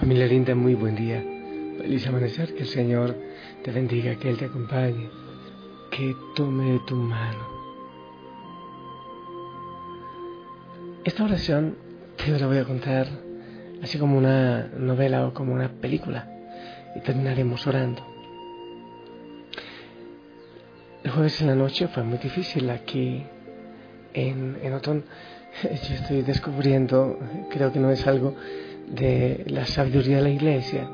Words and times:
Familia 0.00 0.26
linda, 0.26 0.54
muy 0.54 0.74
buen 0.74 0.96
día. 0.96 1.22
Feliz 1.76 2.06
amanecer, 2.06 2.54
que 2.54 2.62
el 2.62 2.68
Señor 2.68 3.14
te 3.62 3.70
bendiga, 3.70 4.14
que 4.14 4.30
Él 4.30 4.38
te 4.38 4.46
acompañe, 4.46 5.10
que 5.90 6.16
tome 6.34 6.80
tu 6.86 6.96
mano. 6.96 7.46
Esta 11.04 11.22
oración 11.22 11.76
te 12.16 12.30
la 12.38 12.46
voy 12.46 12.56
a 12.56 12.64
contar 12.64 13.08
así 13.82 13.98
como 13.98 14.16
una 14.16 14.68
novela 14.68 15.26
o 15.26 15.34
como 15.34 15.52
una 15.52 15.68
película 15.68 16.26
y 16.96 17.00
terminaremos 17.00 17.66
orando. 17.66 18.02
El 21.04 21.10
jueves 21.10 21.38
en 21.42 21.48
la 21.48 21.54
noche 21.54 21.88
fue 21.88 22.04
muy 22.04 22.16
difícil 22.16 22.70
aquí 22.70 23.22
en, 24.14 24.56
en 24.62 24.72
Otón. 24.72 25.04
Yo 25.62 25.94
estoy 25.94 26.22
descubriendo, 26.22 27.18
creo 27.50 27.72
que 27.72 27.78
no 27.78 27.90
es 27.90 28.06
algo 28.06 28.34
de 28.86 29.44
la 29.46 29.66
sabiduría 29.66 30.16
de 30.16 30.22
la 30.22 30.30
iglesia, 30.30 30.88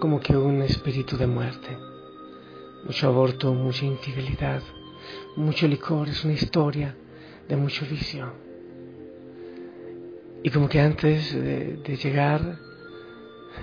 como 0.00 0.20
que 0.20 0.36
un 0.36 0.62
espíritu 0.62 1.16
de 1.16 1.26
muerte. 1.26 1.76
Mucho 2.84 3.08
aborto, 3.08 3.52
mucha 3.54 3.84
infidelidad, 3.84 4.62
mucho 5.36 5.68
licor, 5.68 6.08
es 6.08 6.24
una 6.24 6.34
historia 6.34 6.96
de 7.48 7.56
mucho 7.56 7.86
vicio. 7.86 8.32
Y 10.42 10.50
como 10.50 10.68
que 10.68 10.80
antes 10.80 11.32
de, 11.32 11.96
llegar 11.96 12.58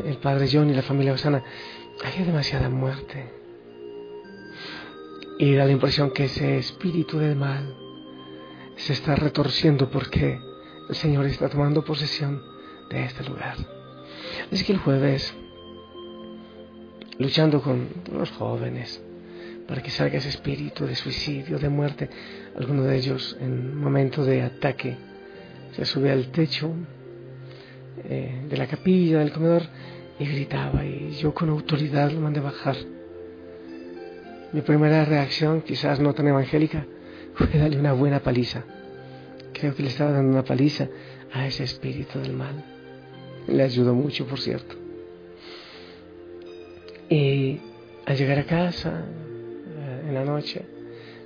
el 0.05 0.17
padre 0.17 0.47
John 0.51 0.69
y 0.69 0.73
la 0.73 0.81
familia 0.81 1.13
Osana, 1.13 1.43
había 2.05 2.25
demasiada 2.25 2.69
muerte. 2.69 3.25
Y 5.39 5.53
da 5.55 5.65
la 5.65 5.71
impresión 5.71 6.11
que 6.11 6.25
ese 6.25 6.57
espíritu 6.57 7.17
del 7.17 7.35
mal 7.35 7.88
se 8.79 8.93
está 8.93 9.15
retorciendo 9.15 9.89
porque 9.89 10.39
el 10.87 10.95
Señor 10.95 11.25
está 11.25 11.49
tomando 11.49 11.83
posesión 11.83 12.41
de 12.89 13.03
este 13.03 13.23
lugar. 13.23 13.55
Así 14.51 14.63
que 14.63 14.73
el 14.73 14.79
jueves, 14.79 15.33
luchando 17.17 17.61
con 17.61 17.89
los 18.11 18.31
jóvenes, 18.31 19.01
para 19.67 19.83
que 19.83 19.91
salga 19.91 20.17
ese 20.17 20.29
espíritu 20.29 20.85
de 20.85 20.95
suicidio, 20.95 21.59
de 21.59 21.69
muerte, 21.69 22.09
alguno 22.55 22.83
de 22.83 22.95
ellos 22.95 23.37
en 23.39 23.77
momento 23.77 24.23
de 24.23 24.41
ataque 24.41 24.97
se 25.73 25.85
sube 25.85 26.11
al 26.11 26.31
techo 26.31 26.73
eh, 28.05 28.45
de 28.49 28.57
la 28.57 28.65
capilla, 28.65 29.19
del 29.19 29.31
comedor, 29.31 29.63
y 30.17 30.25
gritaba, 30.25 30.85
y 30.85 31.11
yo 31.11 31.33
con 31.33 31.49
autoridad 31.49 32.11
lo 32.11 32.21
mandé 32.21 32.39
bajar. 32.39 32.75
Mi 34.51 34.61
primera 34.61 35.05
reacción, 35.05 35.61
quizás 35.61 35.99
no 35.99 36.13
tan 36.13 36.27
evangélica, 36.27 36.85
fue 37.47 37.59
darle 37.59 37.79
una 37.79 37.93
buena 37.93 38.19
paliza. 38.19 38.63
Creo 39.53 39.73
que 39.73 39.83
le 39.83 39.89
estaba 39.89 40.11
dando 40.11 40.31
una 40.31 40.43
paliza 40.43 40.89
a 41.31 41.47
ese 41.47 41.63
espíritu 41.63 42.19
del 42.19 42.33
mal. 42.33 42.63
Le 43.47 43.63
ayudó 43.63 43.93
mucho, 43.93 44.25
por 44.27 44.39
cierto. 44.39 44.75
Y 47.09 47.59
al 48.05 48.17
llegar 48.17 48.39
a 48.39 48.45
casa, 48.45 49.05
eh, 49.05 50.05
en 50.07 50.13
la 50.13 50.25
noche, 50.25 50.65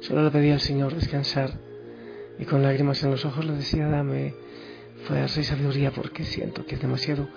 solo 0.01 0.23
le 0.23 0.31
pedí 0.31 0.51
al 0.51 0.61
Señor 0.61 0.93
descansar 0.93 1.51
y 2.39 2.45
con 2.45 2.61
lágrimas 2.61 3.03
en 3.03 3.11
los 3.11 3.25
ojos 3.25 3.45
le 3.45 3.53
decía, 3.53 3.87
dame 3.87 4.35
fuerza 5.07 5.41
y 5.41 5.43
sabiduría 5.43 5.91
porque 5.91 6.23
siento 6.23 6.65
que 6.65 6.75
es 6.75 6.81
demasiado 6.81 7.27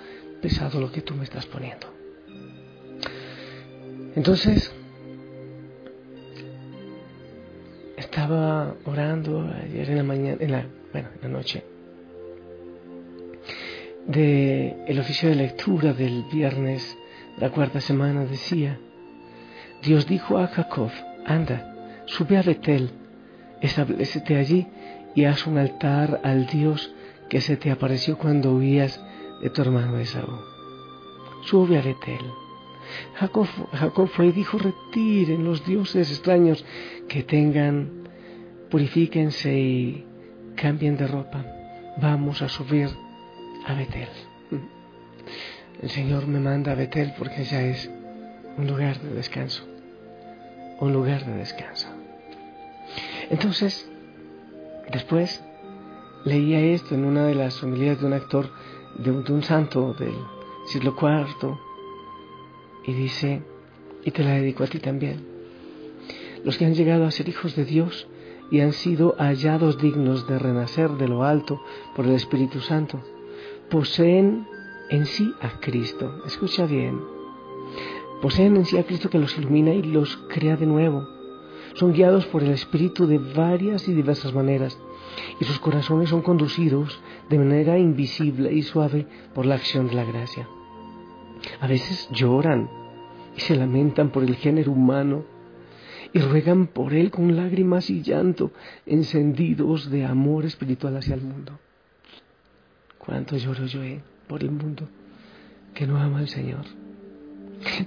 pesado 0.40 0.80
lo 0.80 0.92
que 0.92 1.00
tú 1.00 1.14
me 1.14 1.24
estás 1.24 1.46
poniendo. 1.46 1.86
Entonces, 4.14 4.72
estaba 8.16 8.74
orando 8.86 9.46
ayer 9.62 9.90
en 9.90 9.96
la 9.98 10.02
mañana, 10.02 10.38
en 10.40 10.50
la, 10.50 10.64
bueno, 10.90 11.08
en 11.16 11.20
la 11.20 11.28
noche, 11.28 11.62
de 14.06 14.74
el 14.86 14.98
oficio 14.98 15.28
de 15.28 15.34
lectura 15.34 15.92
del 15.92 16.24
viernes 16.32 16.96
la 17.36 17.50
cuarta 17.50 17.78
semana 17.82 18.24
decía, 18.24 18.80
Dios 19.82 20.06
dijo 20.06 20.38
a 20.38 20.46
Jacob, 20.46 20.90
anda, 21.26 21.74
sube 22.06 22.38
a 22.38 22.42
Betel, 22.42 22.88
establecete 23.60 24.38
allí 24.38 24.66
y 25.14 25.26
haz 25.26 25.46
un 25.46 25.58
altar 25.58 26.22
al 26.24 26.46
Dios 26.46 26.94
que 27.28 27.42
se 27.42 27.58
te 27.58 27.70
apareció 27.70 28.16
cuando 28.16 28.54
huías 28.54 28.98
de 29.42 29.50
tu 29.50 29.60
hermano 29.60 29.98
Esaú. 29.98 30.40
Sube 31.44 31.76
a 31.76 31.82
Betel. 31.82 32.24
Jacob, 33.16 33.46
Jacob 33.72 34.08
fue 34.08 34.28
y 34.28 34.32
dijo, 34.32 34.56
retiren 34.56 35.44
los 35.44 35.66
dioses 35.66 36.10
extraños 36.10 36.64
que 37.08 37.22
tengan, 37.22 38.05
purifíquense 38.70 39.54
y 39.54 40.06
cambien 40.56 40.96
de 40.96 41.06
ropa. 41.06 41.44
Vamos 42.00 42.42
a 42.42 42.48
subir 42.48 42.88
a 43.66 43.74
Betel. 43.74 44.08
El 45.82 45.90
Señor 45.90 46.26
me 46.26 46.40
manda 46.40 46.72
a 46.72 46.74
Betel 46.74 47.14
porque 47.18 47.44
ya 47.44 47.62
es 47.62 47.90
un 48.56 48.66
lugar 48.66 49.00
de 49.00 49.14
descanso. 49.14 49.64
Un 50.80 50.92
lugar 50.92 51.24
de 51.24 51.36
descanso. 51.36 51.88
Entonces, 53.30 53.88
después 54.90 55.42
leía 56.24 56.60
esto 56.60 56.94
en 56.94 57.04
una 57.04 57.26
de 57.26 57.34
las 57.34 57.60
familias 57.60 58.00
de 58.00 58.06
un 58.06 58.12
actor, 58.12 58.50
de 58.98 59.10
un, 59.10 59.24
de 59.24 59.32
un 59.32 59.42
santo 59.42 59.94
del 59.94 60.14
siglo 60.66 60.96
IV, 61.00 61.56
y 62.86 62.92
dice, 62.92 63.42
y 64.04 64.10
te 64.10 64.22
la 64.22 64.32
dedico 64.32 64.64
a 64.64 64.66
ti 64.66 64.78
también, 64.78 65.26
los 66.44 66.56
que 66.56 66.64
han 66.64 66.74
llegado 66.74 67.04
a 67.04 67.10
ser 67.10 67.28
hijos 67.28 67.56
de 67.56 67.64
Dios 67.64 68.08
y 68.50 68.60
han 68.60 68.72
sido 68.72 69.14
hallados 69.18 69.78
dignos 69.78 70.26
de 70.26 70.38
renacer 70.38 70.90
de 70.92 71.08
lo 71.08 71.24
alto 71.24 71.60
por 71.94 72.06
el 72.06 72.12
Espíritu 72.12 72.60
Santo, 72.60 73.00
poseen 73.70 74.46
en 74.90 75.06
sí 75.06 75.32
a 75.40 75.60
Cristo. 75.60 76.22
Escucha 76.26 76.66
bien. 76.66 77.00
Poseen 78.22 78.56
en 78.56 78.64
sí 78.64 78.78
a 78.78 78.84
Cristo 78.84 79.10
que 79.10 79.18
los 79.18 79.36
ilumina 79.36 79.72
y 79.72 79.82
los 79.82 80.16
crea 80.28 80.56
de 80.56 80.66
nuevo. 80.66 81.06
Son 81.74 81.92
guiados 81.92 82.26
por 82.26 82.42
el 82.42 82.50
Espíritu 82.50 83.06
de 83.06 83.18
varias 83.18 83.86
y 83.88 83.92
diversas 83.92 84.32
maneras 84.32 84.78
y 85.40 85.44
sus 85.44 85.58
corazones 85.58 86.10
son 86.10 86.22
conducidos 86.22 86.98
de 87.28 87.38
manera 87.38 87.78
invisible 87.78 88.52
y 88.52 88.62
suave 88.62 89.06
por 89.34 89.46
la 89.46 89.56
acción 89.56 89.88
de 89.88 89.94
la 89.94 90.04
gracia. 90.04 90.48
A 91.60 91.66
veces 91.66 92.08
lloran 92.10 92.70
y 93.36 93.40
se 93.40 93.56
lamentan 93.56 94.10
por 94.10 94.22
el 94.24 94.36
género 94.36 94.72
humano 94.72 95.24
y 96.12 96.20
ruegan 96.20 96.66
por 96.66 96.94
él 96.94 97.10
con 97.10 97.36
lágrimas 97.36 97.90
y 97.90 98.02
llanto 98.02 98.52
encendidos 98.86 99.90
de 99.90 100.04
amor 100.04 100.44
espiritual 100.44 100.96
hacia 100.96 101.14
el 101.14 101.22
mundo. 101.22 101.58
Cuánto 102.98 103.36
lloro 103.36 103.66
yo 103.66 103.82
eh, 103.82 104.00
por 104.26 104.42
el 104.42 104.50
mundo 104.50 104.88
que 105.74 105.86
no 105.86 105.98
ama 105.98 106.18
al 106.18 106.28
Señor. 106.28 106.64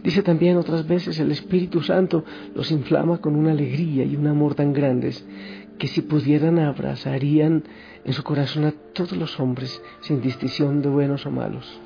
Dice 0.03 0.23
también 0.23 0.57
otras 0.57 0.87
veces 0.87 1.19
el 1.19 1.31
Espíritu 1.31 1.81
Santo 1.81 2.23
los 2.55 2.71
inflama 2.71 3.19
con 3.19 3.35
una 3.35 3.51
alegría 3.51 4.03
y 4.03 4.15
un 4.15 4.27
amor 4.27 4.55
tan 4.55 4.73
grandes 4.73 5.25
que 5.77 5.87
si 5.87 6.01
pudieran 6.01 6.59
abrazarían 6.59 7.63
en 8.03 8.13
su 8.13 8.23
corazón 8.23 8.65
a 8.65 8.73
todos 8.93 9.13
los 9.13 9.39
hombres 9.39 9.81
sin 10.01 10.21
distinción 10.21 10.81
de 10.81 10.89
buenos 10.89 11.25
o 11.25 11.31
malos. 11.31 11.79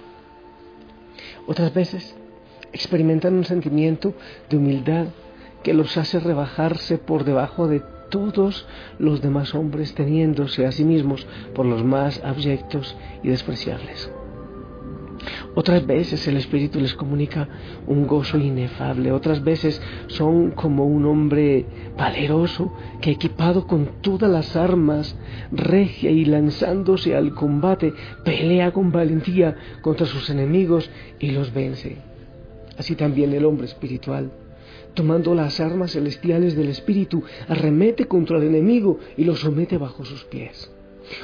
Otras 1.48 1.74
veces 1.74 2.16
experimentan 2.72 3.36
un 3.36 3.46
sentimiento 3.46 4.14
de 4.50 4.58
humildad 4.58 5.08
que 5.64 5.74
los 5.74 5.98
hace 5.98 6.20
rebajarse 6.20 6.98
por 6.98 7.24
debajo 7.24 7.68
de 7.68 7.82
todos 8.10 8.68
los 9.00 9.22
demás 9.22 9.56
hombres 9.56 9.96
teniéndose 9.96 10.68
a 10.68 10.72
sí 10.72 10.84
mismos 10.84 11.26
por 11.56 11.66
los 11.66 11.84
más 11.84 12.22
abyectos 12.24 12.96
y 13.24 13.30
despreciables. 13.30 14.12
Otras 15.56 15.86
veces 15.86 16.28
el 16.28 16.38
Espíritu 16.38 16.80
les 16.80 16.94
comunica 16.94 17.48
un 17.88 18.08
gozo 18.08 18.38
inefable, 18.38 19.12
otras 19.12 19.44
veces 19.44 19.82
son 20.08 20.52
como 20.52 20.86
un 20.86 21.06
hombre 21.06 21.66
valeroso 21.98 22.74
que 23.02 23.12
equipado 23.12 23.66
con 23.68 24.02
todas 24.02 24.30
las 24.30 24.56
armas, 24.56 25.16
regia 25.52 26.12
y 26.12 26.26
lanzándose 26.26 27.16
al 27.16 27.34
combate, 27.34 27.94
pelea 28.24 28.72
con 28.72 28.92
valentía 28.92 29.56
contra 29.82 30.06
sus 30.06 30.30
enemigos 30.30 30.90
y 31.20 31.32
los 31.32 31.54
vence. 31.54 31.98
Así 32.78 32.96
también 32.96 33.34
el 33.34 33.46
hombre 33.46 33.68
espiritual 33.68 34.32
tomando 34.94 35.34
las 35.36 35.60
armas 35.60 35.92
celestiales 35.92 36.56
del 36.56 36.70
Espíritu, 36.70 37.24
arremete 37.48 38.06
contra 38.06 38.38
el 38.38 38.44
enemigo 38.44 39.00
y 39.18 39.24
lo 39.24 39.36
somete 39.36 39.78
bajo 39.78 40.06
sus 40.06 40.24
pies. 40.26 40.72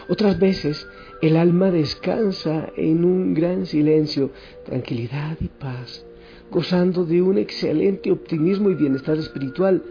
Otras 0.08 0.40
veces 0.40 0.88
el 1.22 1.38
alma 1.38 1.72
descansa 1.72 2.72
en 2.76 3.04
un 3.04 3.34
gran 3.34 3.66
silencio, 3.66 4.32
tranquilidad 4.66 5.38
y 5.40 5.48
paz, 5.48 6.06
gozando 6.52 7.06
de 7.06 7.22
un 7.22 7.38
excelente 7.38 8.12
optimismo 8.12 8.70
y 8.70 8.76
bienestar 8.76 9.18
espiritual 9.18 9.84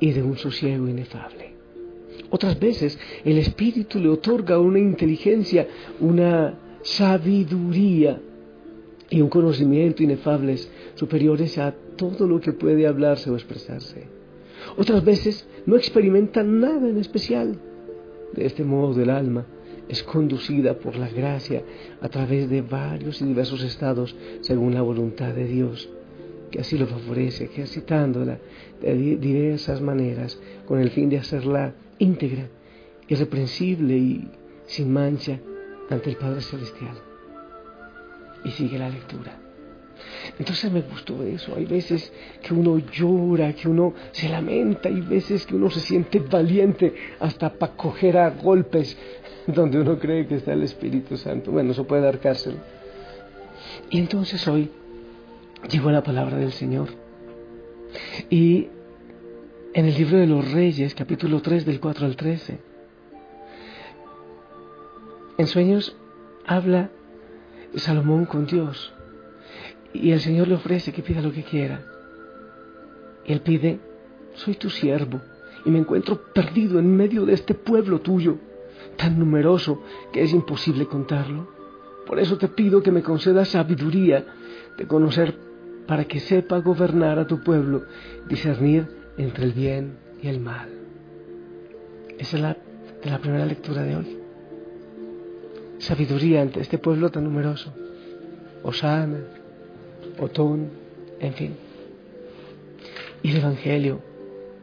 y 0.00 0.12
de 0.12 0.22
un 0.22 0.36
sosiego 0.36 0.88
inefable. 0.88 1.54
Otras 2.30 2.58
veces 2.58 2.98
el 3.24 3.38
Espíritu 3.38 4.00
le 4.00 4.08
otorga 4.08 4.58
una 4.58 4.78
inteligencia, 4.78 5.68
una 6.00 6.58
sabiduría 6.82 8.20
y 9.08 9.20
un 9.20 9.28
conocimiento 9.28 10.02
inefables 10.02 10.70
superiores 10.94 11.56
a 11.58 11.74
todo 11.96 12.26
lo 12.26 12.40
que 12.40 12.52
puede 12.52 12.86
hablarse 12.86 13.30
o 13.30 13.34
expresarse. 13.34 14.08
Otras 14.76 15.04
veces 15.04 15.46
no 15.66 15.76
experimentan 15.76 16.60
nada 16.60 16.88
en 16.88 16.98
especial. 16.98 17.58
De 18.32 18.46
este 18.46 18.64
modo 18.64 19.00
el 19.00 19.10
alma 19.10 19.46
es 19.88 20.02
conducida 20.02 20.74
por 20.78 20.96
la 20.96 21.08
gracia 21.08 21.62
a 22.00 22.08
través 22.08 22.50
de 22.50 22.62
varios 22.62 23.20
y 23.20 23.24
diversos 23.24 23.62
estados 23.62 24.16
según 24.40 24.74
la 24.74 24.82
voluntad 24.82 25.32
de 25.32 25.46
Dios, 25.46 25.88
que 26.50 26.60
así 26.60 26.76
lo 26.76 26.86
favorece, 26.86 27.44
ejercitándola 27.44 28.38
de 28.80 29.16
diversas 29.16 29.80
maneras 29.80 30.38
con 30.66 30.80
el 30.80 30.90
fin 30.90 31.08
de 31.08 31.18
hacerla 31.18 31.74
íntegra, 31.98 32.48
irreprensible 33.08 33.96
y 33.96 34.28
sin 34.66 34.92
mancha 34.92 35.38
ante 35.88 36.10
el 36.10 36.16
Padre 36.16 36.40
Celestial. 36.40 36.96
Y 38.44 38.50
sigue 38.50 38.78
la 38.78 38.88
lectura. 38.88 39.45
Entonces 40.38 40.70
me 40.70 40.82
gustó 40.82 41.22
eso. 41.22 41.54
Hay 41.56 41.64
veces 41.64 42.12
que 42.42 42.54
uno 42.54 42.78
llora, 42.78 43.52
que 43.52 43.68
uno 43.68 43.94
se 44.12 44.28
lamenta, 44.28 44.88
hay 44.88 45.00
veces 45.00 45.46
que 45.46 45.54
uno 45.54 45.70
se 45.70 45.80
siente 45.80 46.18
valiente 46.20 46.94
hasta 47.20 47.52
para 47.52 47.76
coger 47.76 48.18
a 48.18 48.30
golpes 48.30 48.96
donde 49.46 49.80
uno 49.80 49.98
cree 49.98 50.26
que 50.26 50.36
está 50.36 50.52
el 50.52 50.62
Espíritu 50.62 51.16
Santo. 51.16 51.52
Bueno, 51.52 51.72
eso 51.72 51.86
puede 51.86 52.02
dar 52.02 52.18
cárcel. 52.18 52.56
Y 53.90 53.98
entonces 53.98 54.46
hoy 54.48 54.70
llegó 55.70 55.90
la 55.90 56.02
palabra 56.02 56.36
del 56.36 56.52
Señor. 56.52 56.88
Y 58.30 58.68
en 59.72 59.86
el 59.86 59.94
libro 59.94 60.18
de 60.18 60.26
los 60.26 60.52
Reyes, 60.52 60.94
capítulo 60.94 61.42
3, 61.42 61.64
del 61.64 61.80
4 61.80 62.06
al 62.06 62.16
13, 62.16 62.58
en 65.38 65.46
sueños 65.46 65.96
habla 66.46 66.90
Salomón 67.74 68.24
con 68.24 68.46
Dios 68.46 68.95
y 70.02 70.12
el 70.12 70.20
Señor 70.20 70.48
le 70.48 70.54
ofrece 70.54 70.92
que 70.92 71.02
pida 71.02 71.20
lo 71.20 71.32
que 71.32 71.42
quiera. 71.42 71.82
Y 73.24 73.32
él 73.32 73.40
pide, 73.40 73.80
soy 74.34 74.54
tu 74.54 74.70
siervo 74.70 75.20
y 75.64 75.70
me 75.70 75.78
encuentro 75.78 76.22
perdido 76.32 76.78
en 76.78 76.96
medio 76.96 77.26
de 77.26 77.34
este 77.34 77.54
pueblo 77.54 78.00
tuyo, 78.00 78.38
tan 78.96 79.18
numeroso 79.18 79.82
que 80.12 80.22
es 80.22 80.32
imposible 80.32 80.86
contarlo. 80.86 81.48
Por 82.06 82.20
eso 82.20 82.38
te 82.38 82.48
pido 82.48 82.82
que 82.82 82.92
me 82.92 83.02
concedas 83.02 83.48
sabiduría 83.48 84.24
de 84.78 84.86
conocer 84.86 85.34
para 85.86 86.04
que 86.04 86.20
sepa 86.20 86.58
gobernar 86.58 87.18
a 87.18 87.26
tu 87.26 87.42
pueblo, 87.42 87.82
discernir 88.28 88.86
entre 89.18 89.44
el 89.44 89.52
bien 89.52 89.98
y 90.22 90.28
el 90.28 90.40
mal. 90.40 90.68
Esa 92.18 92.36
es 92.36 92.42
la, 92.42 92.56
de 93.02 93.10
la 93.10 93.18
primera 93.18 93.44
lectura 93.44 93.82
de 93.82 93.96
hoy. 93.96 94.18
Sabiduría 95.78 96.42
ante 96.42 96.60
este 96.60 96.78
pueblo 96.78 97.10
tan 97.10 97.24
numeroso. 97.24 97.74
Osana, 98.62 99.18
Otón, 100.18 100.70
en 101.20 101.32
fin. 101.34 101.56
Y 103.22 103.30
el 103.32 103.38
Evangelio 103.38 104.00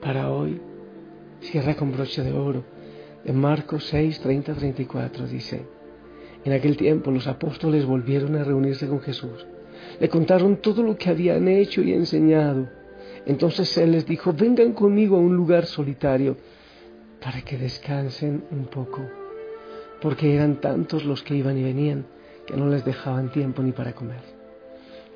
para 0.02 0.32
hoy 0.32 0.60
cierra 1.42 1.76
con 1.76 1.92
broche 1.92 2.24
de 2.24 2.32
oro. 2.32 2.64
En 3.26 3.40
Marcos 3.40 3.86
6, 3.86 4.20
30, 4.20 4.54
34 4.54 5.28
dice, 5.28 5.66
en 6.44 6.54
aquel 6.54 6.76
tiempo 6.76 7.12
los 7.12 7.28
apóstoles 7.28 7.86
volvieron 7.86 8.36
a 8.36 8.44
reunirse 8.44 8.88
con 8.88 9.00
Jesús. 9.02 9.46
Le 10.00 10.10
contaron 10.10 10.58
todo 10.58 10.84
lo 10.84 10.98
que 10.98 11.10
habían 11.10 11.48
hecho 11.48 11.82
y 11.82 11.94
enseñado. 11.94 12.68
Entonces 13.26 13.78
Él 13.78 13.92
les 13.92 14.06
dijo, 14.06 14.34
vengan 14.34 14.74
conmigo 14.74 15.16
a 15.16 15.20
un 15.20 15.36
lugar 15.36 15.66
solitario 15.66 16.36
para 17.22 17.42
que 17.42 17.58
descansen 17.58 18.44
un 18.52 18.66
poco, 18.66 19.02
porque 20.02 20.36
eran 20.36 20.60
tantos 20.60 21.06
los 21.06 21.24
que 21.24 21.36
iban 21.36 21.58
y 21.58 21.64
venían 21.64 22.06
que 22.46 22.58
no 22.58 22.68
les 22.68 22.84
dejaban 22.84 23.32
tiempo 23.32 23.62
ni 23.64 23.72
para 23.72 23.94
comer. 23.94 24.43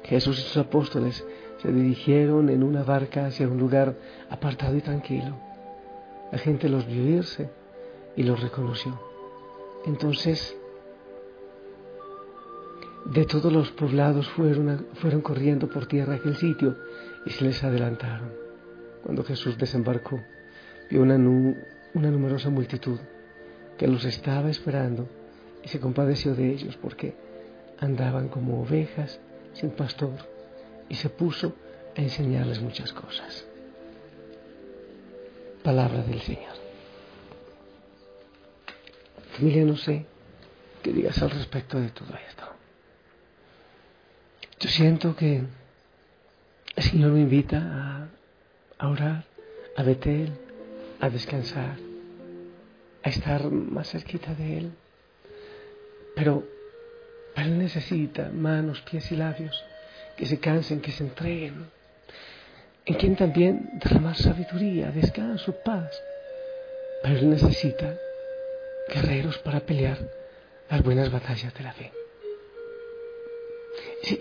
Jesús 0.07 0.39
y 0.39 0.41
sus 0.43 0.57
apóstoles 0.57 1.25
se 1.61 1.71
dirigieron 1.71 2.49
en 2.49 2.63
una 2.63 2.83
barca 2.83 3.25
hacia 3.25 3.47
un 3.47 3.57
lugar 3.57 3.95
apartado 4.29 4.75
y 4.77 4.81
tranquilo. 4.81 5.35
La 6.31 6.37
gente 6.37 6.69
los 6.69 6.87
vio 6.87 7.03
irse 7.03 7.49
y 8.15 8.23
los 8.23 8.41
reconoció. 8.41 8.99
Entonces, 9.85 10.55
de 13.05 13.25
todos 13.25 13.51
los 13.51 13.71
poblados 13.71 14.29
fueron, 14.29 15.21
corriendo 15.21 15.67
por 15.67 15.87
tierra 15.87 16.15
aquel 16.15 16.37
sitio 16.37 16.75
y 17.25 17.29
se 17.31 17.43
les 17.43 17.63
adelantaron. 17.63 18.31
Cuando 19.03 19.23
Jesús 19.23 19.57
desembarcó, 19.57 20.21
vio 20.89 21.01
una 21.01 21.17
numerosa 21.17 22.49
multitud 22.49 22.99
que 23.77 23.87
los 23.87 24.05
estaba 24.05 24.49
esperando 24.49 25.07
y 25.63 25.67
se 25.67 25.79
compadeció 25.79 26.33
de 26.33 26.49
ellos 26.51 26.77
porque 26.77 27.15
andaban 27.79 28.29
como 28.29 28.61
ovejas 28.61 29.19
sin 29.59 29.71
pastor 29.71 30.13
y 30.89 30.95
se 30.95 31.09
puso 31.09 31.53
a 31.95 32.01
enseñarles 32.01 32.61
muchas 32.61 32.93
cosas. 32.93 33.45
Palabra 35.63 36.03
del 36.03 36.21
Señor. 36.21 36.55
Familia, 39.33 39.65
no 39.65 39.77
sé 39.77 40.05
qué 40.81 40.93
digas 40.93 41.21
al 41.21 41.31
respecto 41.31 41.79
de 41.79 41.89
todo 41.89 42.13
esto. 42.27 42.43
Yo 44.59 44.69
siento 44.69 45.15
que 45.15 45.43
el 46.75 46.83
Señor 46.83 47.11
me 47.11 47.21
invita 47.21 47.57
a, 47.57 48.07
a 48.77 48.89
orar, 48.89 49.25
a 49.75 49.83
Betel, 49.83 50.31
a 50.99 51.09
descansar, 51.09 51.77
a 53.03 53.09
estar 53.09 53.49
más 53.51 53.89
cerquita 53.89 54.33
de 54.33 54.57
Él. 54.59 54.71
Pero 56.15 56.43
él 57.43 57.59
necesita 57.59 58.29
manos, 58.29 58.81
pies 58.81 59.11
y 59.11 59.15
labios 59.15 59.63
que 60.15 60.25
se 60.25 60.39
cansen, 60.39 60.81
que 60.81 60.91
se 60.91 61.03
entreguen, 61.03 61.67
en 62.85 62.95
quien 62.95 63.15
también 63.15 63.69
derramar 63.83 64.15
sabiduría, 64.15 64.91
descanso, 64.91 65.51
paz. 65.63 65.91
Pero 67.03 67.19
Él 67.19 67.29
necesita 67.29 67.95
guerreros 68.91 69.37
para 69.39 69.59
pelear 69.59 69.99
las 70.69 70.81
buenas 70.81 71.11
batallas 71.11 71.53
de 71.53 71.63
la 71.63 71.73
fe. 71.73 71.91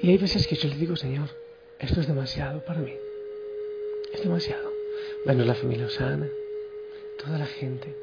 Y 0.02 0.10
hay 0.10 0.18
veces 0.18 0.46
que 0.46 0.56
yo 0.56 0.68
le 0.68 0.76
digo, 0.76 0.96
Señor, 0.96 1.30
esto 1.78 2.00
es 2.00 2.06
demasiado 2.06 2.62
para 2.64 2.80
mí. 2.80 2.92
Es 4.12 4.22
demasiado. 4.22 4.70
Bueno, 5.24 5.44
la 5.44 5.54
familia 5.54 5.86
Osana, 5.86 6.26
toda 7.18 7.38
la 7.38 7.46
gente, 7.46 7.94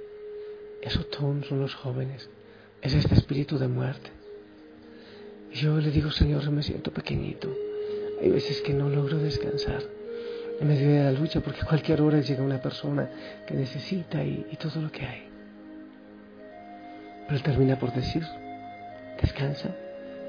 esos 0.82 1.06
son 1.12 1.60
los 1.60 1.76
jóvenes, 1.76 2.30
es 2.82 2.94
este 2.94 3.14
espíritu 3.14 3.60
de 3.60 3.68
muerte 3.68 4.23
yo 5.54 5.80
le 5.80 5.92
digo, 5.92 6.12
Señor, 6.12 6.50
me 6.52 6.64
siento 6.64 6.92
pequeñito. 6.92 7.54
Hay 8.22 8.30
veces 8.30 8.62
que 8.62 8.74
no 8.74 8.90
logro 8.90 9.18
descansar 9.20 9.84
en 10.60 10.68
medio 10.68 10.90
de 10.90 11.04
la 11.04 11.12
lucha 11.12 11.42
porque 11.42 11.62
a 11.62 11.66
cualquier 11.66 12.02
hora 12.02 12.22
llega 12.22 12.44
una 12.44 12.62
persona 12.62 13.10
que 13.46 13.54
necesita 13.54 14.24
y, 14.24 14.46
y 14.52 14.56
todo 14.56 14.82
lo 14.82 14.92
que 14.92 15.06
hay. 15.06 15.24
Pero 17.26 17.38
él 17.38 17.44
termina 17.44 17.80
por 17.80 17.94
decir, 17.94 18.24
descansa, 19.22 19.70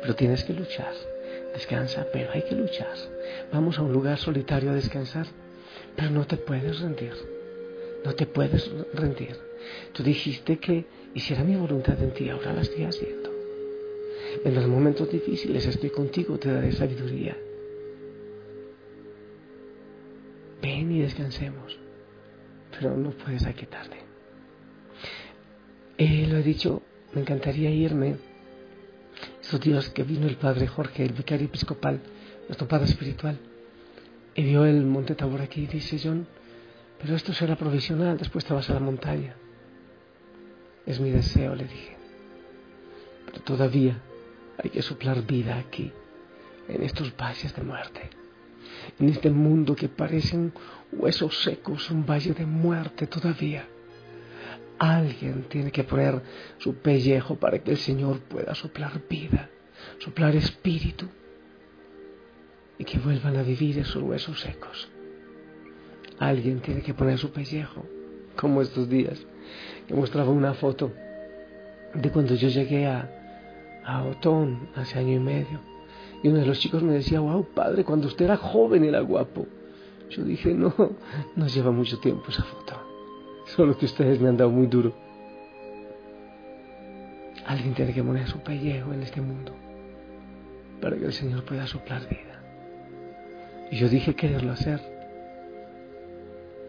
pero 0.01 0.15
tienes 0.15 0.45
que 0.45 0.53
luchar. 0.53 0.93
Descansa, 1.53 2.07
pero 2.13 2.33
hay 2.33 2.43
que 2.43 2.55
luchar. 2.55 2.95
Vamos 3.53 3.79
a 3.79 3.83
un 3.83 3.93
lugar 3.93 4.19
solitario 4.19 4.71
a 4.71 4.75
descansar, 4.75 5.27
pero 5.97 6.11
no 6.11 6.27
te 6.27 6.37
puedes 6.37 6.81
rendir. 6.81 7.15
No 8.05 8.13
te 8.15 8.27
puedes 8.27 8.71
rendir. 8.93 9.37
Tú 9.93 10.03
dijiste 10.03 10.59
que 10.59 10.85
hiciera 11.15 11.45
mi 11.45 11.57
voluntad 11.57 12.01
en 12.03 12.13
ti, 12.13 12.29
ahora 12.29 12.53
la 12.53 12.63
estoy 12.63 12.85
haciendo. 12.85 13.24
En 14.43 14.55
los 14.55 14.67
momentos 14.67 15.11
difíciles 15.11 15.67
estoy 15.67 15.91
contigo, 15.91 16.39
te 16.39 16.53
daré 16.53 16.73
sabiduría. 16.73 17.37
Ven 20.61 20.91
y 20.93 21.03
descansemos, 21.03 21.79
pero 22.71 22.97
no 22.97 23.11
puedes 23.11 23.47
aquí 23.47 23.67
tarde. 23.67 23.99
Eh, 25.99 26.27
lo 26.29 26.39
he 26.39 26.43
dicho, 26.43 26.83
me 27.13 27.21
encantaría 27.21 27.71
irme. 27.71 28.17
Estos 29.41 29.61
días 29.61 29.91
que 29.91 30.03
vino 30.03 30.27
el 30.27 30.37
padre 30.37 30.67
Jorge, 30.67 31.05
el 31.05 31.13
vicario 31.13 31.47
episcopal, 31.47 32.01
nuestro 32.49 32.67
padre 32.67 32.87
espiritual, 32.87 33.39
y 34.35 34.43
vio 34.43 34.65
el 34.65 34.85
monte 34.85 35.15
Tabor 35.15 35.43
aquí 35.43 35.63
y 35.63 35.67
dice, 35.67 36.01
John, 36.03 36.27
pero 37.01 37.15
esto 37.15 37.33
será 37.33 37.57
provisional, 37.57 38.17
después 38.19 38.45
te 38.45 38.55
vas 38.55 38.69
a 38.71 38.75
la 38.75 38.81
montaña. 38.81 39.37
Es 40.87 40.99
mi 40.99 41.11
deseo, 41.11 41.55
le 41.55 41.65
dije. 41.65 41.97
Pero 43.27 43.41
todavía 43.43 44.01
hay 44.59 44.71
que 44.71 44.83
soplar 44.83 45.23
vida 45.23 45.57
aquí, 45.59 45.93
en 46.69 46.83
estos 46.83 47.15
valles 47.17 47.55
de 47.55 47.63
muerte. 47.63 48.11
En 48.99 49.09
este 49.09 49.31
mundo 49.31 49.75
que 49.75 49.89
parecen 49.89 50.53
huesos 50.93 51.43
secos, 51.43 51.91
un 51.91 52.07
valle 52.07 52.33
de 52.33 52.47
muerte 52.47 53.07
todavía. 53.07 53.67
Alguien 54.79 55.45
tiene 55.49 55.71
que 55.71 55.85
poner 55.85 56.21
su 56.59 56.75
pellejo 56.77 57.37
para 57.37 57.59
que 57.59 57.73
el 57.73 57.79
Señor 57.79 58.21
pueda 58.21 58.55
soplar 58.55 59.03
vida, 59.09 59.49
soplar 59.99 60.35
espíritu 60.35 61.07
y 62.79 62.85
que 62.85 62.99
vuelvan 62.99 63.37
a 63.37 63.43
vivir 63.43 63.79
esos 63.79 64.03
huesos 64.03 64.41
secos. 64.41 64.89
Alguien 66.19 66.61
tiene 66.61 66.83
que 66.83 66.95
poner 66.95 67.19
su 67.19 67.31
pellejo, 67.31 67.85
como 68.37 68.63
estos 68.63 68.89
días, 68.89 69.25
que 69.87 69.95
mostraba 69.95 70.31
una 70.31 70.55
foto 70.55 70.93
de 71.95 72.11
cuando 72.11 72.35
yo 72.35 72.49
llegué 72.49 72.87
a, 72.87 73.24
a 73.85 74.05
Otón 74.05 74.69
hace 74.75 74.99
año 74.99 75.13
y 75.13 75.21
medio. 75.21 75.61
Y 76.23 76.29
uno 76.29 76.39
de 76.39 76.47
los 76.47 76.59
chicos 76.59 76.83
me 76.83 76.95
decía, 76.95 77.21
wow, 77.21 77.45
padre, 77.55 77.85
cuando 77.85 78.07
usted 78.07 78.25
era 78.25 78.37
joven 78.37 78.85
era 78.85 79.01
guapo. 79.01 79.47
Yo 80.11 80.25
dije, 80.25 80.55
no, 80.55 80.75
no 81.37 81.47
lleva 81.47 81.71
mucho 81.71 81.99
tiempo 81.99 82.25
esa 82.29 82.43
foto. 82.43 82.75
Solo 83.47 83.77
que 83.77 83.85
ustedes 83.85 84.21
me 84.21 84.29
han 84.29 84.37
dado 84.37 84.51
muy 84.51 84.67
duro. 84.67 84.93
Alguien 87.47 87.75
tiene 87.75 87.93
que 87.93 88.03
poner 88.03 88.27
su 88.27 88.39
pellejo 88.39 88.93
en 88.93 89.03
este 89.03 89.21
mundo 89.21 89.53
para 90.81 90.97
que 90.97 91.05
el 91.07 91.13
Señor 91.13 91.45
pueda 91.45 91.67
soplar 91.67 92.09
vida. 92.09 92.43
Y 93.71 93.77
yo 93.77 93.89
dije 93.89 94.15
quererlo 94.15 94.53
hacer, 94.53 94.81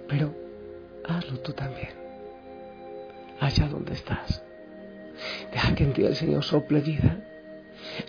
pero 0.08 0.34
hazlo 1.08 1.40
tú 1.40 1.54
también, 1.54 1.90
allá 3.40 3.68
donde 3.68 3.94
estás. 3.94 4.45
Deja 5.52 5.76
que 5.76 5.84
en 5.84 5.94
ti 5.94 6.04
el 6.04 6.16
Señor 6.16 6.44
sople 6.44 6.82
vida, 6.82 7.24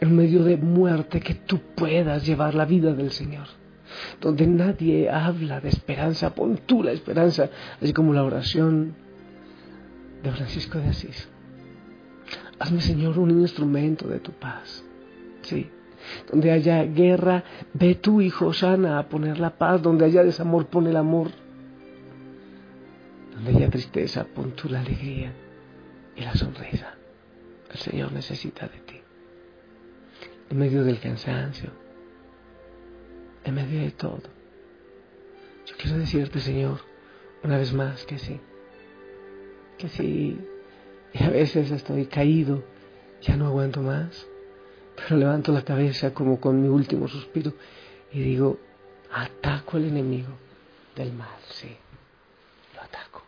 en 0.00 0.16
medio 0.16 0.42
de 0.44 0.56
muerte, 0.56 1.20
que 1.20 1.34
tú 1.34 1.60
puedas 1.74 2.26
llevar 2.26 2.54
la 2.54 2.64
vida 2.64 2.92
del 2.92 3.10
Señor. 3.10 3.46
Donde 4.20 4.46
nadie 4.46 5.08
habla 5.10 5.60
de 5.60 5.68
esperanza, 5.68 6.34
pon 6.34 6.60
tú 6.66 6.82
la 6.82 6.92
esperanza, 6.92 7.48
así 7.80 7.92
como 7.92 8.12
la 8.12 8.24
oración 8.24 8.94
de 10.22 10.32
Francisco 10.32 10.78
de 10.78 10.88
Asís. 10.88 11.28
Hazme, 12.58 12.80
Señor, 12.80 13.18
un 13.18 13.30
instrumento 13.30 14.08
de 14.08 14.18
tu 14.18 14.32
paz. 14.32 14.84
Sí. 15.42 15.70
Donde 16.30 16.50
haya 16.50 16.84
guerra, 16.84 17.44
ve 17.74 17.96
tú, 17.96 18.20
hijo 18.20 18.52
sana, 18.52 18.98
a 18.98 19.08
poner 19.08 19.38
la 19.38 19.50
paz. 19.56 19.82
Donde 19.82 20.04
haya 20.04 20.24
desamor, 20.24 20.66
pon 20.66 20.86
el 20.86 20.96
amor. 20.96 21.28
Donde 23.34 23.50
haya 23.50 23.70
tristeza, 23.70 24.26
pon 24.34 24.52
tú 24.52 24.68
la 24.68 24.80
alegría 24.80 25.32
y 26.16 26.22
la 26.22 26.34
sonrisa. 26.34 26.94
El 27.70 27.78
Señor 27.78 28.12
necesita 28.12 28.66
de 28.66 28.78
ti. 28.80 29.00
En 30.50 30.58
medio 30.58 30.84
del 30.84 30.98
cansancio, 31.00 31.70
en 33.44 33.54
medio 33.54 33.80
de 33.80 33.90
todo. 33.90 34.22
Yo 35.66 35.76
quiero 35.76 35.98
decirte, 35.98 36.40
Señor, 36.40 36.80
una 37.42 37.58
vez 37.58 37.72
más 37.72 38.04
que 38.04 38.18
sí. 38.18 38.40
Que 39.78 39.88
sí. 39.88 40.38
Y 41.12 41.22
a 41.22 41.30
veces 41.30 41.70
estoy 41.70 42.06
caído, 42.06 42.64
ya 43.20 43.36
no 43.36 43.46
aguanto 43.46 43.82
más. 43.82 44.26
Pero 44.96 45.16
levanto 45.16 45.52
la 45.52 45.62
cabeza 45.62 46.14
como 46.14 46.40
con 46.40 46.62
mi 46.62 46.68
último 46.68 47.08
suspiro 47.08 47.52
y 48.12 48.20
digo, 48.20 48.58
ataco 49.12 49.76
al 49.76 49.84
enemigo 49.84 50.30
del 50.94 51.12
mal, 51.12 51.38
sí. 51.50 51.76
Lo 52.74 52.82
ataco. 52.82 53.22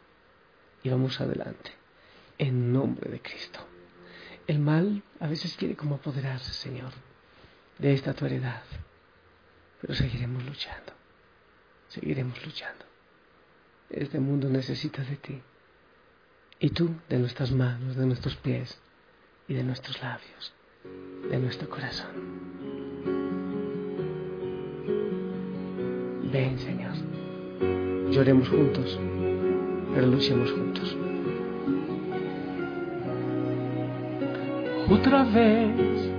Y 0.83 0.89
vamos 0.89 1.21
adelante. 1.21 1.78
En 2.39 2.73
nombre 2.73 3.11
de 3.11 3.21
Cristo. 3.21 3.61
El 4.47 4.61
mal 4.61 5.03
a 5.21 5.27
veces 5.27 5.57
quiere 5.57 5.77
como 5.77 5.97
apoderarse, 5.97 6.53
Señor, 6.53 6.93
de 7.79 7.93
esta 7.93 8.15
tu 8.15 8.25
heredad. 8.25 8.63
Pero 9.81 9.95
seguiremos 9.95 10.45
luchando. 10.45 10.93
Seguiremos 11.89 12.45
luchando. 12.45 12.85
Este 13.91 14.21
mundo 14.21 14.49
necesita 14.49 15.03
de 15.03 15.17
ti. 15.17 15.43
Y 16.61 16.71
tú 16.71 16.95
de 17.09 17.19
nuestras 17.19 17.53
manos, 17.53 17.97
de 17.97 18.07
nuestros 18.07 18.37
pies 18.37 18.79
y 19.47 19.55
de 19.55 19.63
nuestros 19.63 20.01
labios, 20.03 20.53
de 21.31 21.39
nuestro 21.39 21.69
corazón. 21.69 22.39
Ven, 26.33 26.59
Señor. 26.59 26.95
Lloremos 28.11 28.49
juntos, 28.49 28.99
pero 29.95 30.07
luchemos 30.07 30.51
juntos. 30.53 31.08
Otra 34.91 35.23
vez 35.23 36.11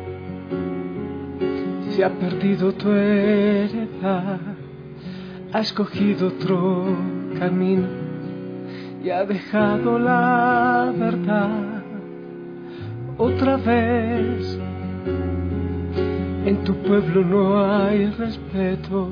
se 1.90 2.04
ha 2.04 2.10
perdido 2.10 2.72
tu 2.74 2.92
heredad, 2.92 4.40
ha 5.52 5.60
escogido 5.60 6.28
otro 6.28 6.86
camino 7.40 7.88
y 9.04 9.10
ha 9.10 9.26
dejado 9.26 9.98
la 9.98 10.94
verdad. 10.96 11.84
Otra 13.18 13.58
vez 13.58 14.60
en 16.46 16.64
tu 16.64 16.76
pueblo 16.76 17.26
no 17.26 17.60
hay 17.64 18.06
respeto, 18.12 19.10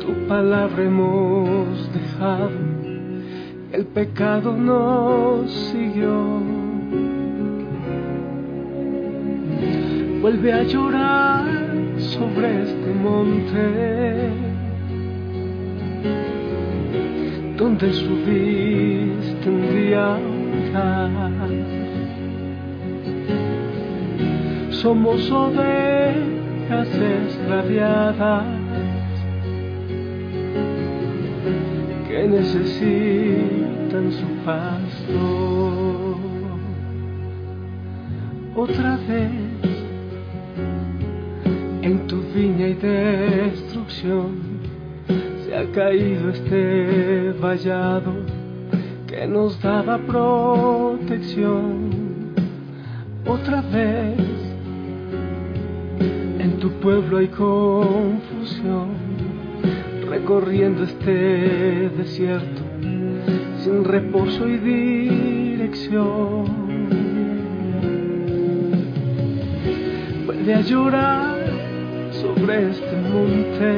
tu 0.00 0.26
palabra 0.26 0.82
hemos 0.82 1.92
dejado, 1.92 2.50
el 3.72 3.86
pecado 3.86 4.52
nos 4.52 5.48
siguió. 5.50 6.43
Vuelve 10.24 10.54
a 10.54 10.62
llorar 10.62 11.44
sobre 11.98 12.62
este 12.62 12.94
monte 12.94 14.30
donde 17.58 17.92
subiste 17.92 19.50
un 19.50 19.60
día 19.70 20.16
Somos 24.70 25.30
ovejas 25.30 26.88
extraviadas 26.88 28.46
que 32.08 32.28
necesitan 32.28 34.10
su 34.10 34.26
pasto. 34.42 36.18
Otra 38.56 38.96
vez 39.06 39.43
y 42.66 42.74
destrucción 42.74 44.36
se 45.44 45.56
ha 45.56 45.70
caído 45.72 46.30
este 46.30 47.32
vallado 47.32 48.12
que 49.06 49.26
nos 49.26 49.60
daba 49.60 49.98
protección. 49.98 51.90
Otra 53.26 53.60
vez 53.60 54.18
en 56.38 56.58
tu 56.58 56.70
pueblo 56.80 57.18
hay 57.18 57.28
confusión, 57.28 58.88
recorriendo 60.08 60.84
este 60.84 61.90
desierto 61.90 62.62
sin 63.58 63.84
reposo 63.84 64.48
y 64.48 64.56
dirección. 64.58 66.44
Vuelve 70.26 70.54
a 70.54 70.60
llorar 70.60 71.33
sobre 72.44 72.70
este 72.70 72.96
monte 72.96 73.70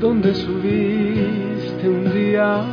donde 0.00 0.32
subiste 0.34 1.88
un 1.88 2.04
día 2.12 2.64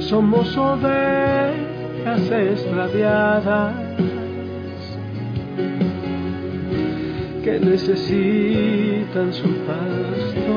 Somos 0.00 0.56
ovejas 0.56 2.30
extraviadas 2.32 3.74
que 7.44 7.60
necesitan 7.60 9.32
su 9.32 9.48
pasto. 9.66 10.56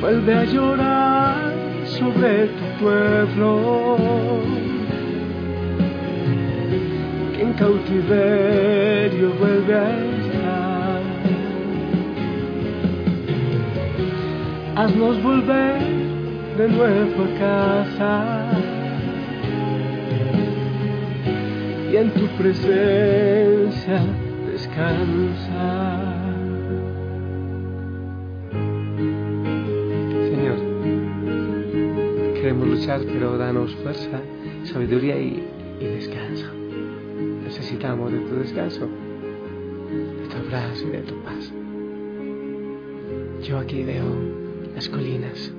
Vuelve 0.00 0.34
a 0.34 0.44
llorar 0.44 1.13
sobre 1.98 2.48
tu 2.48 2.84
pueblo 2.84 3.98
que 7.34 7.42
en 7.42 7.52
cautiverio 7.52 9.32
vuelve 9.38 9.74
a 9.74 9.90
estar. 9.90 11.02
Haznos 14.76 15.22
volver 15.22 15.78
de 16.58 16.68
nuevo 16.68 17.24
a 17.24 17.38
casa 17.38 18.14
y 21.92 21.96
en 21.96 22.10
tu 22.10 22.26
presencia 22.38 24.00
descansa. 24.50 26.13
Luchar, 32.64 33.00
pero 33.04 33.36
danos 33.38 33.74
fuerza, 33.76 34.20
sabiduría 34.64 35.18
y, 35.18 35.42
descanso. 35.80 36.46
Necesitamos 37.44 38.12
de 38.12 38.18
tu 38.20 38.36
descanso, 38.36 38.88
de 38.88 40.28
tu 40.28 40.36
abrazo 40.36 40.88
y 40.88 40.90
de 40.90 41.02
tu 41.02 41.14
paz. 41.22 41.52
Yo 43.42 43.58
aquí 43.58 43.82
veo 43.82 44.04
las 44.74 44.88
colinas, 44.88 45.52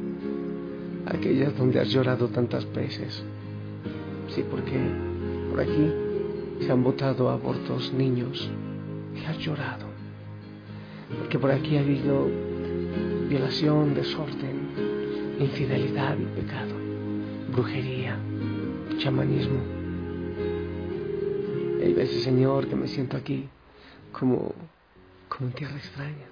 aquellas 1.06 1.56
donde 1.58 1.80
has 1.80 1.90
llorado 1.90 2.28
tantas 2.30 2.72
veces. 2.74 3.24
Sí, 4.30 4.44
porque 4.50 4.80
por 5.52 5.62
aquí 5.62 5.92
se 6.62 6.72
han 6.72 6.84
botado 6.84 7.30
abortos 7.30 7.94
niños 7.94 8.50
y 9.16 9.24
has 9.26 9.38
llorado. 9.38 9.86
Porque 11.20 11.38
por 11.38 11.52
aquí 11.52 11.78
ha 11.78 11.82
habido 11.82 12.28
violación, 13.30 13.94
desorden, 13.94 14.66
infidelidad 15.40 16.18
y 16.18 16.42
pecado, 16.42 16.75
brujería, 17.56 18.18
chamanismo. 18.98 19.60
hay 21.82 21.94
veces, 21.94 22.24
Señor, 22.24 22.68
que 22.68 22.76
me 22.76 22.86
siento 22.90 23.16
aquí 23.16 23.48
como, 24.12 24.54
como 25.30 25.50
en 25.50 25.54
tierra 25.54 25.78
extraña. 25.78 26.28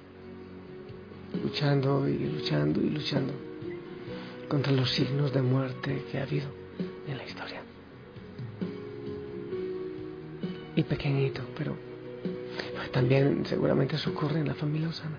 luchando 1.42 2.10
y 2.10 2.18
luchando 2.18 2.82
y 2.82 2.90
luchando 2.90 3.34
contra 4.50 4.74
los 4.74 4.90
signos 4.90 5.34
de 5.34 5.42
muerte 5.42 6.04
que 6.12 6.20
ha 6.20 6.24
habido 6.24 6.48
en 7.08 7.18
la 7.18 7.24
historia. 7.24 7.62
Y 10.76 10.84
pequeñito, 10.84 11.42
pero 11.58 11.78
también 12.92 13.46
seguramente 13.46 13.96
eso 13.96 14.10
ocurre 14.10 14.40
en 14.42 14.48
la 14.50 14.56
familia 14.56 14.90
Osana. 14.90 15.18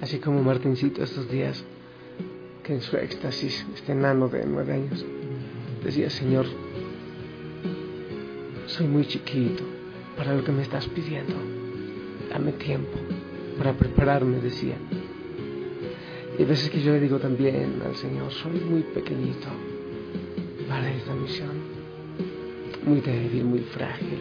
Así 0.00 0.18
como 0.20 0.42
Martincito 0.44 1.02
estos 1.02 1.28
días, 1.28 1.64
en 2.70 2.80
su 2.80 2.96
éxtasis, 2.96 3.66
este 3.74 3.92
enano 3.92 4.28
de 4.28 4.46
nueve 4.46 4.72
años, 4.72 5.04
decía, 5.82 6.08
Señor, 6.08 6.46
soy 8.66 8.86
muy 8.86 9.04
chiquito 9.06 9.64
para 10.16 10.34
lo 10.34 10.44
que 10.44 10.52
me 10.52 10.62
estás 10.62 10.86
pidiendo. 10.88 11.34
Dame 12.30 12.52
tiempo 12.52 12.96
para 13.58 13.72
prepararme, 13.72 14.38
decía. 14.38 14.76
Y 16.38 16.42
a 16.42 16.46
veces 16.46 16.70
que 16.70 16.80
yo 16.80 16.92
le 16.92 17.00
digo 17.00 17.18
también 17.18 17.82
al 17.84 17.96
Señor, 17.96 18.30
soy 18.32 18.60
muy 18.60 18.82
pequeñito 18.82 19.48
para 20.68 20.90
esta 20.94 21.14
misión, 21.14 21.50
muy 22.84 23.00
débil, 23.00 23.44
muy 23.44 23.60
frágil. 23.60 24.20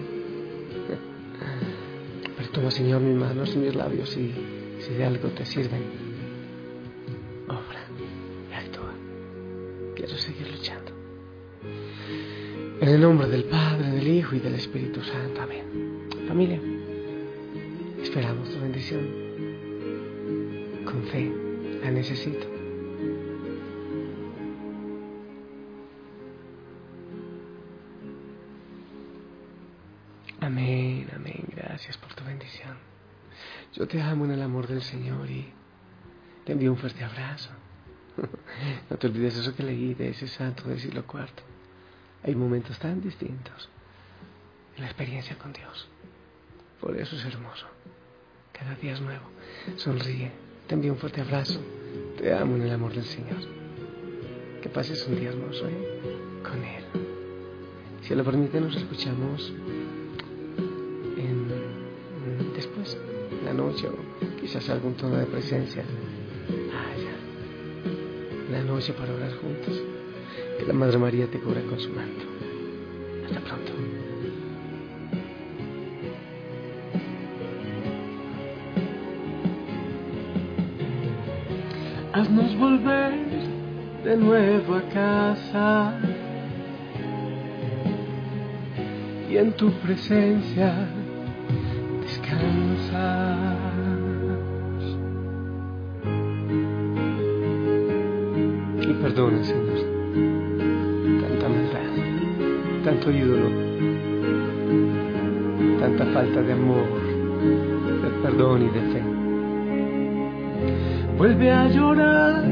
Pero 2.37 2.49
toma, 2.49 2.71
Señor, 2.71 3.01
mis 3.01 3.15
manos 3.15 3.53
y 3.53 3.59
mis 3.59 3.75
labios 3.75 4.17
y 4.17 4.33
si 4.79 4.93
de 4.95 5.05
algo 5.05 5.29
te 5.29 5.45
sirven, 5.45 6.08
Quiero 9.99 10.17
seguir 10.17 10.49
luchando. 10.49 10.93
En 12.79 12.87
el 12.87 13.01
nombre 13.01 13.27
del 13.27 13.43
Padre, 13.43 13.91
del 13.91 14.07
Hijo 14.07 14.33
y 14.33 14.39
del 14.39 14.55
Espíritu 14.55 15.01
Santo. 15.01 15.41
Amén. 15.41 16.07
Familia, 16.25 16.57
esperamos 18.01 18.49
tu 18.49 18.61
bendición. 18.61 19.05
Con 20.85 21.03
fe 21.03 21.29
la 21.83 21.91
necesito. 21.91 22.47
Amén, 30.39 31.09
amén. 31.13 31.43
Gracias 31.53 31.97
por 31.97 32.13
tu 32.13 32.23
bendición. 32.23 32.77
Yo 33.73 33.85
te 33.85 34.01
amo 34.01 34.23
en 34.23 34.31
el 34.31 34.41
amor 34.41 34.65
del 34.65 34.81
Señor 34.81 35.29
y 35.29 35.51
te 36.45 36.53
envío 36.53 36.71
un 36.71 36.77
fuerte 36.77 37.03
abrazo. 37.03 37.58
No 38.89 38.97
te 38.97 39.07
olvides 39.07 39.37
eso 39.37 39.55
que 39.55 39.63
leí 39.63 39.93
de 39.93 40.09
ese 40.09 40.27
santo 40.27 40.67
del 40.67 40.79
siglo 40.79 41.03
IV. 41.11 41.27
Hay 42.23 42.35
momentos 42.35 42.77
tan 42.79 43.01
distintos 43.01 43.69
en 44.75 44.83
la 44.83 44.89
experiencia 44.89 45.37
con 45.37 45.53
Dios. 45.53 45.87
Por 46.79 46.97
eso 46.97 47.15
es 47.15 47.25
hermoso. 47.25 47.67
Cada 48.53 48.75
día 48.75 48.93
es 48.93 49.01
nuevo. 49.01 49.23
Sonríe, 49.77 50.31
te 50.67 50.75
envío 50.75 50.93
un 50.93 50.99
fuerte 50.99 51.21
abrazo. 51.21 51.59
Te 52.17 52.33
amo 52.33 52.55
en 52.55 52.63
el 52.63 52.71
amor 52.71 52.93
del 52.93 53.05
Señor. 53.05 53.39
Que 54.61 54.69
pases 54.69 55.05
un 55.07 55.19
día 55.19 55.29
hermoso 55.29 55.67
¿eh? 55.67 56.41
con 56.43 56.63
Él. 56.63 56.83
Si 58.01 58.15
lo 58.15 58.23
permite, 58.23 58.59
nos 58.59 58.75
escuchamos 58.75 59.53
después, 62.59 62.97
en 63.31 63.45
la 63.45 63.53
noche 63.53 63.87
o 63.87 64.39
quizás 64.39 64.69
algún 64.69 64.95
tono 64.95 65.15
de 65.17 65.25
presencia. 65.25 65.83
La 68.51 68.63
noche 68.63 68.93
para 68.93 69.13
orar 69.13 69.33
juntos. 69.35 69.81
Que 70.57 70.65
la 70.65 70.73
Madre 70.73 70.97
María 70.97 71.27
te 71.27 71.39
cubra 71.39 71.61
con 71.61 71.79
su 71.79 71.89
manto. 71.89 72.25
Hasta 73.25 73.39
pronto. 73.41 73.79
haznos 82.19 82.57
volver 82.57 83.13
de 84.03 84.17
nuevo 84.17 84.75
a 84.75 84.81
casa 84.89 85.93
y 89.29 89.37
en 89.37 89.53
tu 89.53 89.71
presencia 89.79 90.73
descansar. 92.01 93.48
Ídolo, 103.11 103.49
tanta 105.79 106.05
falta 106.07 106.41
de 106.41 106.53
amor, 106.53 106.87
de 108.01 108.09
perdón 108.21 108.61
y 108.63 108.69
de 108.69 108.81
fe. 108.93 109.03
Vuelve 111.17 111.51
a 111.51 111.67
llorar 111.67 112.43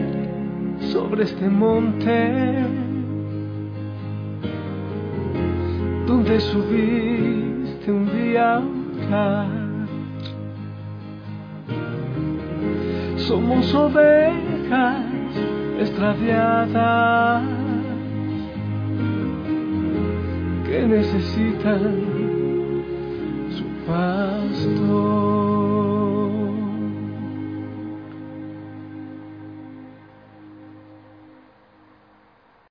sobre 0.79 1.23
este 1.23 1.49
monte 1.49 2.65
donde 6.05 6.39
subiste 6.39 7.91
un 7.91 8.05
día 8.13 8.61
a 9.11 9.47
Somos 13.17 13.73
ovejas 13.73 15.03
extraviadas 15.79 17.56
que 20.67 20.85
necesitan 20.85 22.03
su 23.55 23.63
pasto. 23.87 25.16